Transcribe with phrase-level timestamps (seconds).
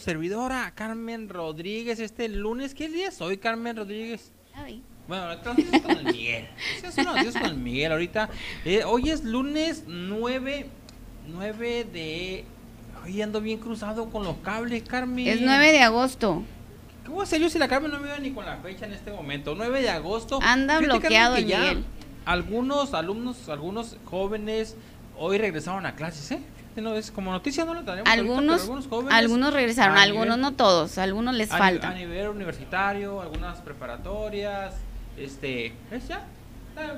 [0.00, 2.74] servidora Carmen Rodríguez este lunes.
[2.74, 4.32] ¿Qué día es hoy, Carmen Rodríguez?
[4.52, 4.82] Ay.
[5.06, 6.48] Bueno, entonces con el Miguel.
[6.82, 8.28] Es con el Miguel ahorita.
[8.64, 10.66] Eh, hoy es lunes 9,
[11.28, 12.44] 9 de...
[13.04, 15.28] Hoy ando bien cruzado con los cables, Carmen.
[15.28, 16.42] Es 9 de agosto.
[17.06, 19.12] ¿Cómo hacer yo si la Carmen no me veo ni con la fecha en este
[19.12, 19.54] momento?
[19.54, 20.40] 9 de agosto.
[20.42, 21.84] Anda bloqueado Miguel.
[22.24, 24.74] Algunos alumnos, algunos jóvenes
[25.16, 26.40] hoy regresaron a clases, ¿eh?
[26.76, 28.08] No, es como noticia no lo tenemos.
[28.08, 31.88] ahorita, Algunos, algunos jóvenes algunos regresaron, algunos nivel- no todos, algunos les a, falta.
[31.90, 34.74] A nivel universitario, algunas preparatorias,
[35.16, 36.26] este, ¿es ya?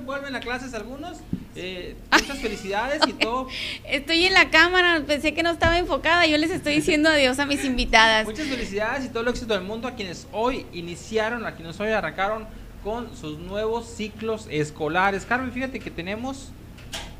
[0.05, 1.17] Vuelven a clases algunos.
[1.55, 3.47] eh, muchas felicidades y todo.
[3.87, 7.45] Estoy en la cámara, pensé que no estaba enfocada, yo les estoy diciendo adiós a
[7.45, 8.25] mis invitadas.
[8.25, 11.89] Muchas felicidades y todo el éxito del mundo a quienes hoy iniciaron, a quienes hoy
[11.89, 12.47] arrancaron
[12.83, 15.25] con sus nuevos ciclos escolares.
[15.25, 16.49] Carmen, fíjate que tenemos,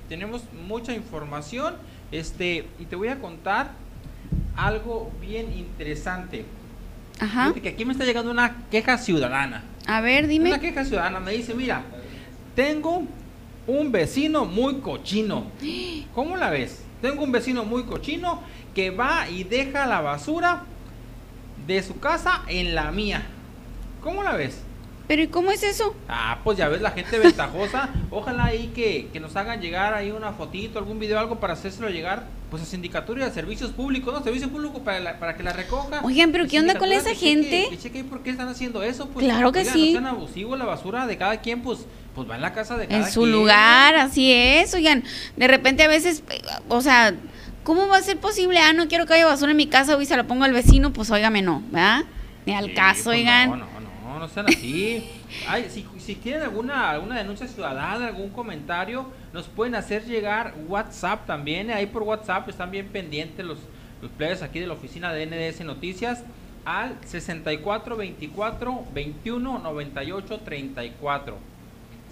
[0.09, 1.75] tenemos mucha información
[2.11, 3.71] este, y te voy a contar
[4.55, 6.45] algo bien interesante.
[7.19, 7.43] Ajá.
[7.43, 9.63] Fíjate que aquí me está llegando una queja ciudadana.
[9.85, 10.59] A ver, Una dime.
[10.59, 11.81] queja ciudadana me dice, mira,
[12.55, 13.03] tengo
[13.65, 15.45] un vecino muy cochino.
[16.13, 16.83] ¿Cómo la ves?
[17.01, 18.41] Tengo un vecino muy cochino
[18.73, 20.63] que va y deja la basura
[21.65, 23.23] de su casa en la mía.
[24.01, 24.61] ¿Cómo la ves?
[25.07, 25.95] Pero ¿y cómo es eso?
[26.09, 27.89] Ah, pues ya ves la gente ventajosa.
[28.11, 31.89] Ojalá ahí que, que nos hagan llegar ahí una fotito, algún video, algo para hacérselo
[31.89, 34.23] llegar pues a sindicatura y a servicios públicos, ¿no?
[34.23, 36.01] Servicio público para, la- para que la recoja.
[36.03, 37.67] Oigan, pero ¿qué onda con esa que cheque- gente?
[37.69, 39.25] que cheque por qué están haciendo eso, pues.
[39.25, 39.85] Claro que Oigan, sí.
[39.93, 41.79] No sean abusivos, la basura de cada quien, pues,
[42.15, 43.31] pues va en la casa de cada En su quien.
[43.33, 44.73] lugar, así es.
[44.73, 45.03] Oigan,
[45.37, 46.23] de repente a veces,
[46.69, 47.13] o sea,
[47.63, 48.59] ¿cómo va a ser posible?
[48.59, 50.91] Ah, no quiero que haya basura en mi casa, hoy se la pongo al vecino,
[50.93, 52.03] pues óigame, no, ¿verdad?
[52.45, 53.49] Ni al Sí, caso, pues, oigan.
[53.49, 53.76] No, no,
[54.27, 55.03] no, sean así.
[55.47, 61.25] Ay, si, si tienen alguna, alguna denuncia ciudadana, algún comentario, nos pueden hacer llegar WhatsApp
[61.25, 61.71] también.
[61.71, 63.59] Ahí por WhatsApp están bien pendientes los,
[64.01, 66.23] los players aquí de la oficina de NDS Noticias
[66.65, 71.56] al 64 24 21 98 34.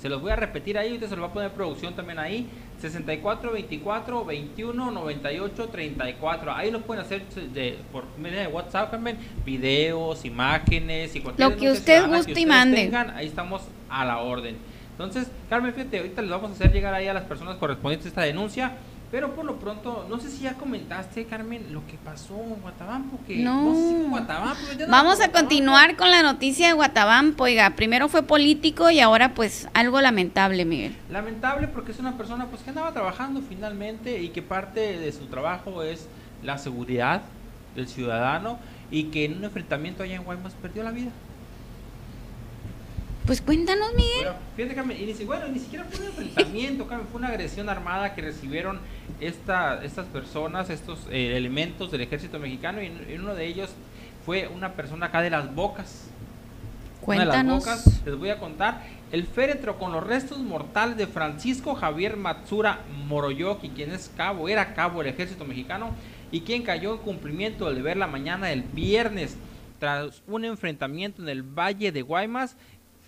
[0.01, 2.47] Se los voy a repetir ahí, usted se lo va a poner producción también ahí.
[2.79, 6.53] 64 24 21 98 34.
[6.53, 9.17] Ahí lo pueden hacer de, por medio de WhatsApp también.
[9.45, 12.77] Videos, imágenes y cualquier Lo que usted guste y mande.
[12.77, 14.57] tengan, ahí estamos a la orden.
[14.91, 18.21] Entonces, Carmen, fíjate, ahorita les vamos a hacer llegar ahí a las personas correspondientes esta
[18.21, 18.73] denuncia.
[19.11, 23.19] Pero por lo pronto, no sé si ya comentaste, Carmen, lo que pasó en Guatabampo.
[23.25, 23.71] Que, No.
[24.09, 27.43] Guatabampo, Vamos a continuar con la noticia de Guatabampo.
[27.43, 30.95] Oiga, primero fue político y ahora pues algo lamentable, Miguel.
[31.09, 35.27] Lamentable porque es una persona pues que andaba trabajando finalmente y que parte de su
[35.27, 36.07] trabajo es
[36.43, 37.21] la seguridad
[37.75, 38.57] del ciudadano
[38.91, 41.11] y que en un enfrentamiento allá en Guaymas perdió la vida.
[43.25, 44.35] Pues cuéntanos, Miguel.
[44.55, 48.21] Bueno, fíjate y ni, bueno, ni siquiera fue un enfrentamiento, fue una agresión armada que
[48.21, 48.79] recibieron
[49.19, 53.71] esta, estas personas, estos eh, elementos del ejército mexicano y, y uno de ellos
[54.25, 56.07] fue una persona acá de las bocas.
[57.01, 57.65] Una de las Cuéntanos.
[57.65, 58.83] bocas, les voy a contar.
[59.11, 64.75] El féretro con los restos mortales de Francisco Javier Matsura Moroyoki, quien es cabo, era
[64.75, 65.91] cabo del ejército mexicano
[66.31, 69.35] y quien cayó en cumplimiento del deber la mañana del viernes
[69.79, 72.55] tras un enfrentamiento en el Valle de Guaymas.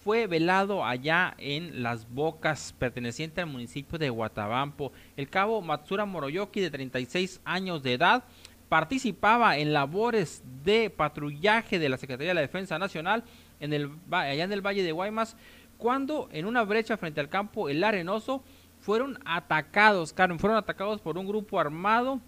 [0.08, 4.94] Fue velado allá en Las Bocas, perteneciente al municipio de Guatabampo.
[5.18, 8.24] El cabo Matsura Moroyoki, de 36 años de edad,
[8.70, 13.26] participaba en labores de patrullaje de la Secretaría de la Defensa Nacional
[13.60, 15.36] en el, allá en el Valle de Guaymas,
[15.78, 18.46] cuando en una brecha frente al campo El Arenoso
[18.80, 22.22] fueron atacados, Carmen, fueron atacados por un grupo armado.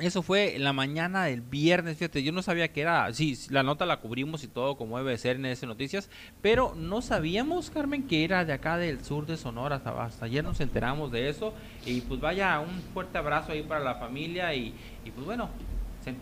[0.00, 3.62] Eso fue en la mañana del viernes, fíjate, yo no sabía que era, sí, la
[3.62, 6.08] nota la cubrimos y todo como debe de ser en ese noticias,
[6.40, 10.60] pero no sabíamos, Carmen, que era de acá del sur de Sonora, hasta, ayer nos
[10.60, 11.52] enteramos de eso,
[11.84, 14.74] y pues vaya, un fuerte abrazo ahí para la familia y,
[15.04, 15.50] y pues bueno,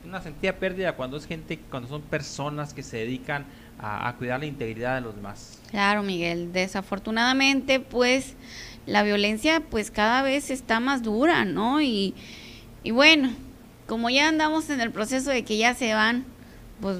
[0.05, 3.47] una sentida pérdida cuando es gente, cuando son personas que se dedican
[3.78, 5.61] a, a cuidar la integridad de los demás.
[5.71, 6.53] Claro, Miguel.
[6.53, 8.34] Desafortunadamente, pues
[8.87, 11.81] la violencia pues cada vez está más dura, ¿no?
[11.81, 12.15] Y,
[12.83, 13.31] y bueno,
[13.88, 16.26] como ya andamos en el proceso de que ya se van,
[16.81, 16.99] pues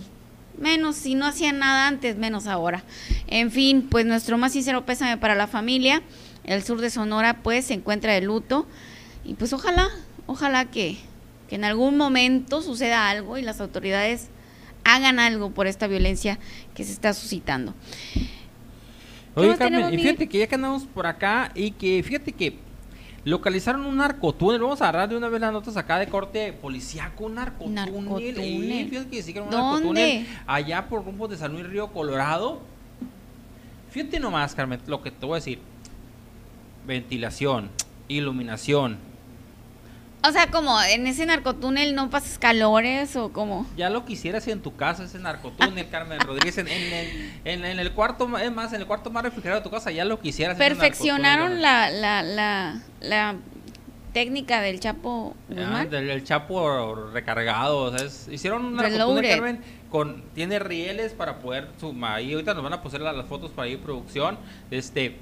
[0.59, 2.83] menos, si no hacían nada antes, menos ahora.
[3.27, 6.03] En fin, pues nuestro más sincero pésame para la familia.
[6.45, 8.67] El sur de Sonora pues se encuentra de luto
[9.23, 9.87] y pues ojalá,
[10.27, 10.97] ojalá que,
[11.49, 14.29] que en algún momento suceda algo y las autoridades
[14.85, 16.39] hagan algo por esta violencia
[16.75, 17.75] que se está suscitando.
[18.15, 22.57] ¿Qué Oye, Carmen, y fíjate que ya que andamos por acá y que fíjate que
[23.25, 24.61] localizaron un narcotúnel.
[24.61, 27.75] Vamos a agarrar de una vez las notas acá de corte policíaco, un narcotúnel.
[27.75, 28.39] Narcotúnel.
[28.39, 29.73] Eh, fíjate que sí que era un ¿Dónde?
[29.73, 32.61] narcotúnel allá por rumbo de San Luis Río Colorado.
[33.91, 35.59] Fíjate nomás, Carmen, lo que te voy a decir.
[36.87, 37.69] Ventilación,
[38.09, 38.97] iluminación,
[40.27, 43.67] O sea, como en ese narcotúnel no pasas calores o como.
[43.77, 48.37] Ya lo quisieras en tu casa, ese narcotúnel, Carmen Rodríguez, en, en, en, el cuarto,
[48.39, 50.59] es más, en el cuarto más refrigerado de tu casa, ya lo quisieras.
[50.59, 53.37] Perfeccionaron la, la, la, la
[54.13, 59.61] técnica del Chapo ah, del, Chapo recargado, o sea, hicieron un narcotúnel, Carmen,
[59.91, 63.69] con, tiene rieles para poder sumar, ahí ahorita nos van a poner las, fotos para
[63.69, 64.39] ir producción,
[64.71, 65.17] este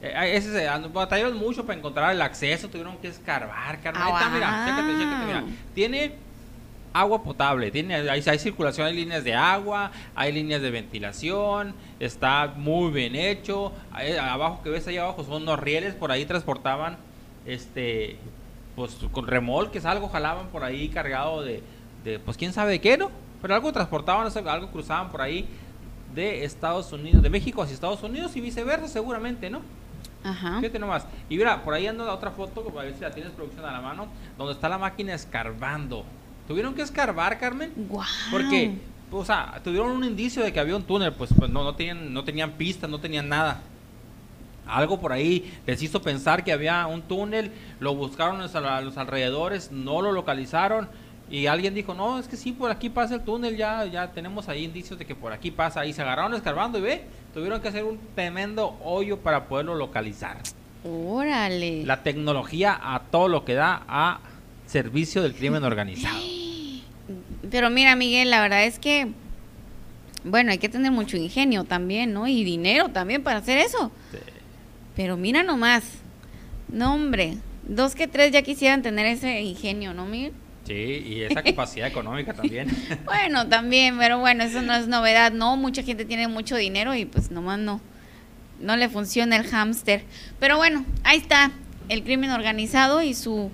[0.00, 4.02] eh, ese, batallaron mucho para encontrar el acceso, tuvieron que escarbar, Carmen.
[4.04, 6.12] Ah, mira, Tiene
[6.92, 12.52] agua potable, tiene, hay, hay, circulación, hay líneas de agua, hay líneas de ventilación, está
[12.56, 13.72] muy bien hecho.
[14.20, 16.96] abajo que ves ahí abajo son unos rieles, por ahí transportaban,
[17.44, 18.16] este,
[18.76, 21.62] pues con remolques, algo jalaban por ahí cargado de,
[22.04, 23.10] de pues quién sabe qué, ¿no?
[23.42, 25.48] Pero algo transportaban, algo cruzaban por ahí
[26.14, 29.60] de Estados Unidos, de México hacia Estados Unidos y viceversa seguramente, ¿no?
[30.24, 30.58] Ajá.
[30.60, 31.06] Fíjate nomás.
[31.28, 33.72] Y mira, por ahí anda la otra foto, para ver si la tienes producción a
[33.72, 36.04] la mano, donde está la máquina escarbando.
[36.46, 37.72] ¿Tuvieron que escarbar, Carmen?
[37.76, 38.02] Wow.
[38.30, 38.78] Porque,
[39.10, 42.12] o sea, tuvieron un indicio de que había un túnel, pues, pues no, no, tenían,
[42.12, 43.60] no tenían pistas, no tenían nada.
[44.66, 49.72] Algo por ahí les hizo pensar que había un túnel, lo buscaron a los alrededores,
[49.72, 50.88] no lo localizaron
[51.30, 54.48] y alguien dijo, no, es que sí, por aquí pasa el túnel, ya, ya tenemos
[54.48, 55.84] ahí indicios de que por aquí pasa.
[55.84, 60.38] Y se agarraron escarbando y ve, tuvieron que hacer un tremendo hoyo para poderlo localizar.
[60.84, 61.84] Órale.
[61.84, 64.20] La tecnología a todo lo que da a
[64.66, 66.18] servicio del crimen organizado.
[67.50, 69.08] Pero mira, Miguel, la verdad es que,
[70.24, 72.28] bueno, hay que tener mucho ingenio también, ¿no?
[72.28, 73.90] Y dinero también para hacer eso.
[74.94, 75.84] Pero mira nomás,
[76.68, 80.32] no hombre, dos que tres ya quisieran tener ese ingenio, ¿no, Miguel?
[80.68, 82.68] Sí, y esa capacidad económica también.
[83.06, 85.56] bueno, también, pero bueno, eso no es novedad, ¿no?
[85.56, 87.80] Mucha gente tiene mucho dinero y pues nomás no,
[88.60, 90.04] no le funciona el hámster.
[90.38, 91.52] Pero bueno, ahí está
[91.88, 93.50] el crimen organizado y su,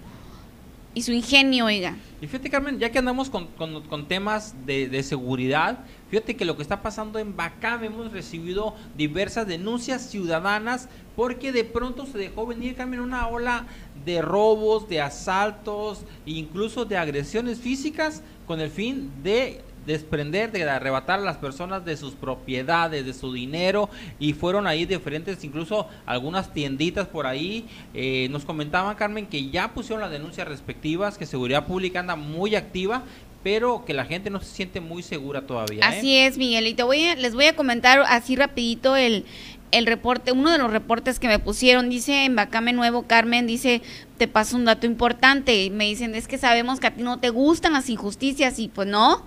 [0.94, 1.96] y su ingenio, oiga.
[2.20, 6.62] Y fíjate, Carmen, ya que andamos con, temas de, de, seguridad, fíjate que lo que
[6.62, 12.76] está pasando en Bacam, hemos recibido diversas denuncias ciudadanas porque de pronto se dejó venir,
[12.76, 13.66] Carmen, una ola
[14.04, 21.20] de robos, de asaltos, incluso de agresiones físicas con el fin de desprender, de arrebatar
[21.20, 23.88] a las personas de sus propiedades, de su dinero
[24.18, 27.66] y fueron ahí diferentes, incluso algunas tienditas por ahí.
[27.94, 32.56] Eh, nos comentaban, Carmen, que ya pusieron las denuncias respectivas, que Seguridad Pública anda muy
[32.56, 33.02] activa,
[33.42, 35.80] pero que la gente no se siente muy segura todavía.
[35.80, 35.98] ¿eh?
[35.98, 36.66] Así es, Miguel.
[36.66, 39.26] Y te voy les voy a comentar así rapidito el,
[39.74, 43.82] el reporte, uno de los reportes que me pusieron, dice en Bacame Nuevo, Carmen, dice,
[44.18, 47.18] te paso un dato importante, y me dicen, es que sabemos que a ti no
[47.18, 49.24] te gustan las injusticias, y pues no,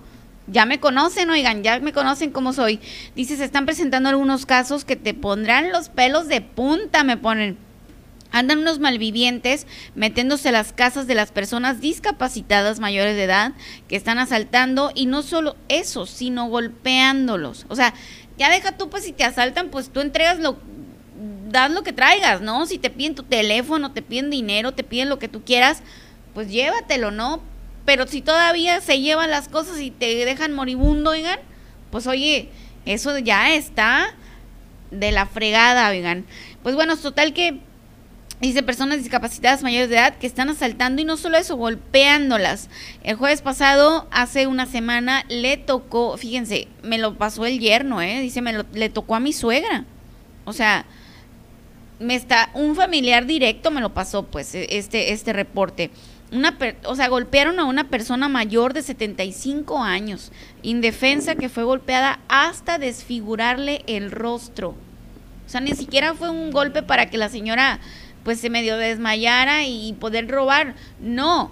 [0.50, 2.80] ya me conocen, oigan, ya me conocen cómo soy.
[3.14, 7.58] Dice, se están presentando algunos casos que te pondrán los pelos de punta, me ponen.
[8.30, 13.52] Andan unos malvivientes metiéndose a las casas de las personas discapacitadas mayores de edad
[13.88, 17.64] que están asaltando y no solo eso, sino golpeándolos.
[17.68, 17.94] O sea,
[18.36, 20.58] ya deja tú, pues si te asaltan, pues tú entregas lo,
[21.48, 22.66] das lo que traigas, ¿no?
[22.66, 25.82] Si te piden tu teléfono, te piden dinero, te piden lo que tú quieras,
[26.34, 27.40] pues llévatelo, ¿no?
[27.88, 31.38] Pero si todavía se llevan las cosas y te dejan moribundo, oigan,
[31.90, 32.50] pues oye,
[32.84, 34.14] eso ya está
[34.90, 36.26] de la fregada, oigan.
[36.62, 37.60] Pues bueno, total que
[38.42, 42.68] Dice personas discapacitadas mayores de edad que están asaltando y no solo eso, golpeándolas.
[43.02, 48.20] El jueves pasado, hace una semana, le tocó, fíjense, me lo pasó el yerno, ¿eh?
[48.20, 49.86] Dice, me lo, le tocó a mi suegra.
[50.44, 50.84] O sea,
[52.00, 55.90] me está, un familiar directo me lo pasó, pues, e, este, este reporte.
[56.30, 60.30] Una o sea, golpearon a una persona mayor de 75 años,
[60.62, 64.74] indefensa, que fue golpeada hasta desfigurarle el rostro.
[65.46, 67.80] O sea, ni siquiera fue un golpe para que la señora
[68.24, 70.74] pues se medio desmayara y poder robar.
[71.00, 71.50] No,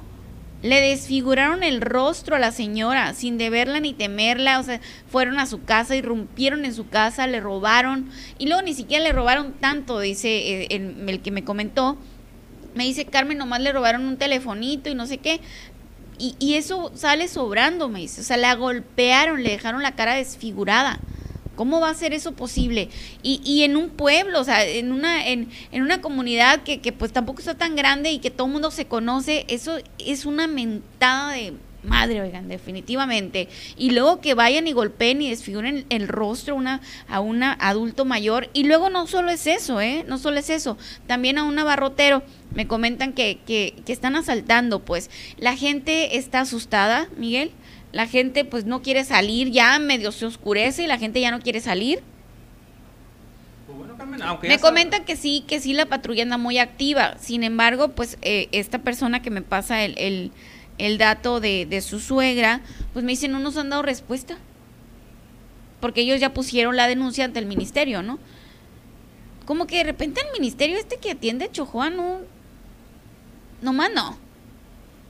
[0.62, 5.46] le desfiguraron el rostro a la señora sin deberla ni temerla, o sea, fueron a
[5.46, 10.00] su casa, irrumpieron en su casa, le robaron y luego ni siquiera le robaron tanto,
[10.00, 11.96] dice eh, el que me comentó.
[12.76, 15.40] Me dice, Carmen, nomás le robaron un telefonito y no sé qué.
[16.18, 18.20] Y, y eso sale sobrando, me dice.
[18.20, 21.00] O sea, la golpearon, le dejaron la cara desfigurada.
[21.56, 22.90] ¿Cómo va a ser eso posible?
[23.22, 26.92] Y, y en un pueblo, o sea, en una, en, en una comunidad que, que,
[26.92, 30.46] pues tampoco está tan grande y que todo el mundo se conoce, eso es una
[30.46, 31.54] mentada de
[31.86, 33.48] madre, oigan, definitivamente.
[33.76, 38.50] Y luego que vayan y golpeen y desfiguren el rostro una, a un adulto mayor.
[38.52, 40.04] Y luego no solo es eso, ¿eh?
[40.06, 40.76] No solo es eso,
[41.06, 42.22] también a un abarrotero.
[42.54, 45.10] Me comentan que, que, que están asaltando, pues.
[45.38, 47.52] La gente está asustada, Miguel
[47.92, 51.40] la gente pues no quiere salir, ya medio se oscurece y la gente ya no
[51.40, 52.02] quiere salir.
[53.66, 57.16] Pues aunque me comentan que sí, que sí la patrulla anda muy activa.
[57.18, 60.30] Sin embargo, pues eh, esta persona que me pasa el, el,
[60.98, 62.60] dato de, de, su suegra,
[62.92, 64.36] pues me dice, no nos han dado respuesta.
[65.80, 68.18] Porque ellos ya pusieron la denuncia ante el ministerio, ¿no?
[69.46, 72.20] Como que de repente el ministerio este que atiende a Chojoa no...
[73.62, 74.18] Nomás no.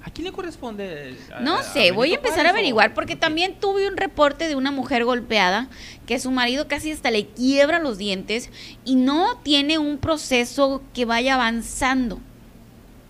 [0.07, 1.17] ¿A quién le corresponde?
[1.41, 5.05] no sé, voy a empezar a averiguar porque también tuve un reporte de una mujer
[5.05, 5.69] golpeada
[6.07, 8.51] que su marido casi hasta le quiebra los dientes
[8.85, 12.21] y no tiene un proceso que vaya avanzando.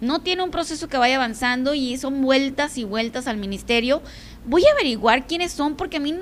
[0.00, 4.02] No tiene un proceso que vaya avanzando y son vueltas y vueltas al ministerio.
[4.44, 6.14] Voy a averiguar quiénes son porque a mí...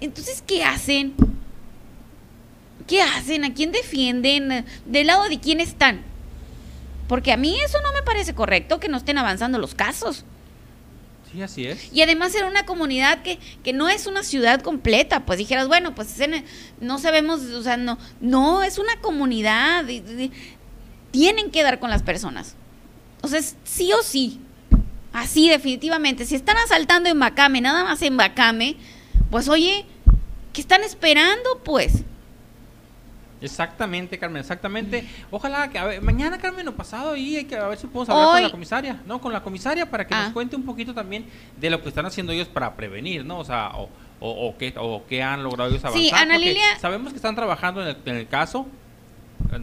[0.00, 1.14] Entonces, ¿qué hacen?
[2.86, 3.44] ¿Qué hacen?
[3.44, 4.64] ¿A quién defienden?
[4.86, 6.02] ¿Del lado de quién están?
[7.08, 10.24] Porque a mí eso no me parece correcto, que no estén avanzando los casos.
[11.32, 11.92] Sí, así es.
[11.92, 15.94] Y además era una comunidad que, que no es una ciudad completa, pues dijeras, bueno,
[15.94, 16.16] pues
[16.80, 19.84] no sabemos, o sea, no, no, es una comunidad,
[21.10, 22.56] tienen que dar con las personas.
[23.22, 24.40] O sea, sí o sí,
[25.12, 28.76] así definitivamente, si están asaltando en Bacame, nada más en Bacame,
[29.30, 29.84] pues oye,
[30.52, 32.04] ¿qué están esperando pues?
[33.40, 35.06] Exactamente, Carmen, exactamente.
[35.30, 38.08] Ojalá que a ver, mañana, Carmen, o pasado, y hay que a ver si podemos
[38.08, 39.20] hablar con la comisaria, ¿no?
[39.20, 40.30] Con la comisaria para que nos ah.
[40.32, 43.38] cuente un poquito también de lo que están haciendo ellos para prevenir, ¿no?
[43.38, 43.88] O sea, o,
[44.20, 46.02] o, qué, o qué han logrado ellos avanzar.
[46.02, 46.78] Sí, Ana Lilia.
[46.80, 48.66] Sabemos que están trabajando en el, en el caso,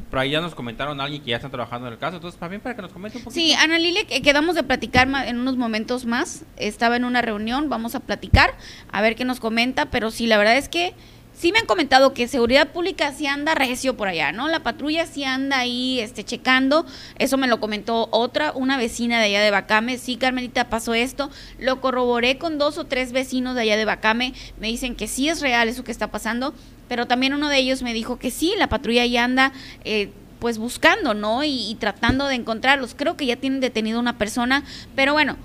[0.09, 2.61] por ahí ya nos comentaron alguien que ya están trabajando en el caso, entonces también
[2.61, 3.39] para que nos comente un poquito.
[3.39, 6.45] Sí, Ana Lilia, quedamos de platicar en unos momentos más.
[6.57, 8.57] Estaba en una reunión, vamos a platicar,
[8.91, 10.93] a ver qué nos comenta, pero sí, la verdad es que
[11.37, 14.47] sí me han comentado que seguridad pública sí anda recio por allá, ¿no?
[14.47, 16.85] La patrulla sí anda ahí este, checando.
[17.19, 19.97] Eso me lo comentó otra, una vecina de allá de Bacame.
[19.97, 21.29] Sí, Carmelita, pasó esto.
[21.59, 24.33] Lo corroboré con dos o tres vecinos de allá de Bacame.
[24.59, 26.53] Me dicen que sí es real eso que está pasando.
[26.87, 29.51] Pero también uno de ellos me dijo que sí, la patrulla ya anda...
[29.83, 31.43] Eh, pues buscando, ¿no?
[31.43, 32.93] Y, tratando de encontrarlos.
[32.93, 34.63] Creo que ya tienen detenido una persona,
[34.93, 35.37] pero bueno,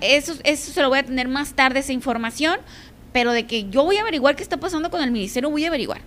[0.00, 2.58] eso, eso se lo voy a tener más tarde, esa información
[3.14, 5.68] pero de que yo voy a averiguar qué está pasando con el ministerio, voy a
[5.68, 6.00] averiguar.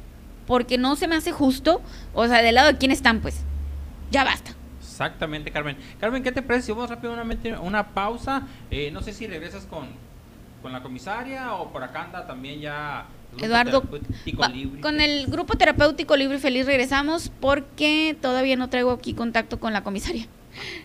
[0.46, 1.82] Porque no se me hace justo,
[2.14, 3.46] o sea, del lado de quién están, pues.
[4.12, 4.52] Ya basta.
[4.82, 5.78] Exactamente, Carmen.
[6.02, 6.74] Carmen, ¿qué te parece?
[6.74, 8.46] Vamos rápidamente una pausa.
[8.70, 9.88] Eh, no sé si regresas con,
[10.62, 13.06] con la comisaria o por acá anda también ya
[13.40, 13.84] Eduardo,
[14.82, 19.72] con el grupo terapéutico libre y feliz regresamos porque todavía no traigo aquí contacto con
[19.72, 20.28] la comisaria.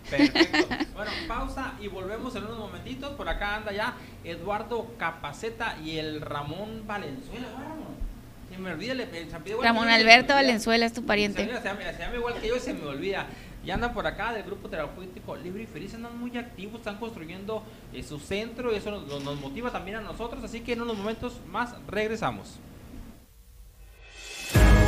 [0.08, 0.68] Perfecto.
[0.94, 3.12] Bueno, pausa y volvemos en unos momentitos.
[3.12, 7.48] Por acá anda ya Eduardo Capaceta y el Ramón Valenzuela.
[8.50, 8.94] Se me olvida,
[9.62, 11.46] Ramón Alberto Valenzuela es tu pariente.
[11.46, 11.80] Se, llama,
[12.14, 13.26] igual que yo y se me olvida.
[13.64, 17.62] Y andan por acá del grupo terapéutico Libre y Feliz, andan muy activos, están construyendo
[17.94, 20.44] eh, su centro y eso nos motiva también a nosotros.
[20.44, 22.58] Así que en unos momentos más regresamos.